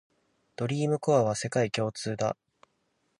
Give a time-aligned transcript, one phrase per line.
[0.55, 2.35] ドリームコアは世界共通だ